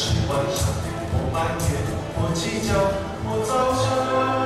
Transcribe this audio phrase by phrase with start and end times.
[0.00, 0.68] 是晚上，
[1.10, 1.74] 或半夜，
[2.14, 2.72] 或鸡叫，
[3.24, 4.37] 或早上，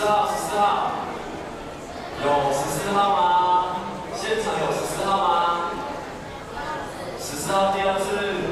[0.00, 0.92] 十四号十四号。
[2.24, 3.76] 有十四号吗？
[4.16, 5.70] 现场有十四号吗？
[7.18, 8.49] 十四号第二次。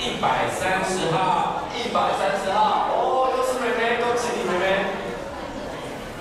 [0.00, 4.64] 一百三十号，一百三十号，哦，都是妹妹，恭喜你妹妹。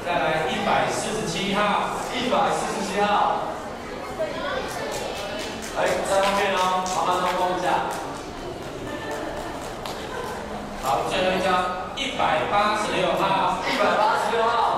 [0.06, 3.48] 再来一百四十七号，一百四十七号。
[5.78, 7.88] 哎，在后面哦，麻烦通风一下。
[10.84, 11.48] 好，最后一张，
[11.96, 14.69] 一百八十六号，一百八十六号。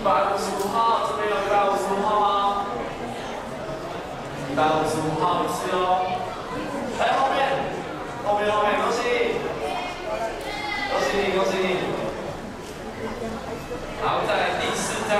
[0.00, 2.64] 一百五十五号这边有一百五十五号吗
[4.50, 6.16] 一百五十五号一次哦
[6.98, 7.12] 来。
[7.20, 7.36] 后面
[8.24, 9.36] 后面后面恭喜
[10.88, 11.76] 恭喜你恭喜你
[14.00, 15.12] 好在第四张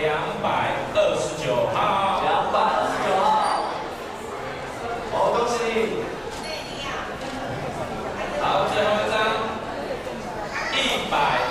[0.00, 3.68] 两百二十九号两百二十九号
[5.12, 6.08] 哦恭喜你
[8.40, 9.14] 好最后一张
[10.72, 11.41] 一百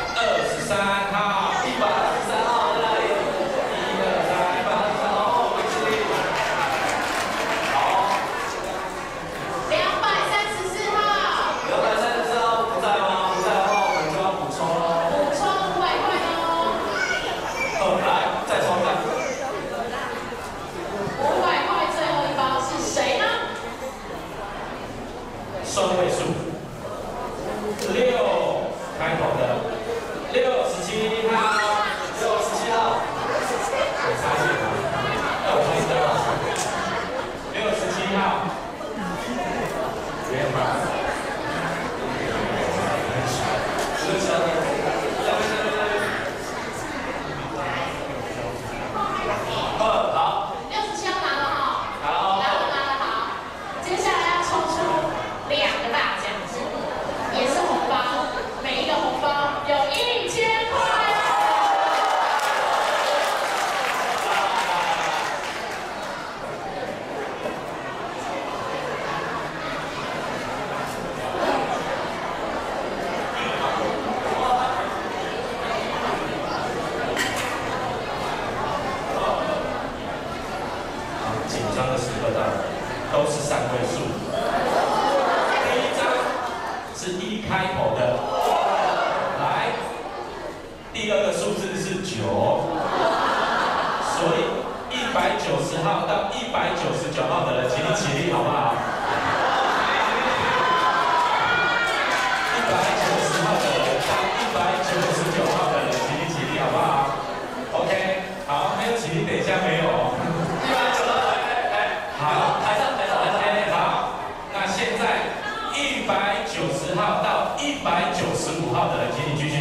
[87.51, 87.90] 开口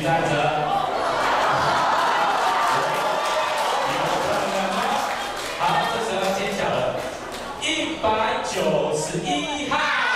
[0.01, 0.29] 请站着。
[5.59, 6.97] 好，这时候揭晓了，
[7.61, 8.09] 一百
[8.51, 10.10] 九十一号。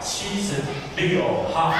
[0.00, 0.54] 七十
[0.96, 1.74] 六号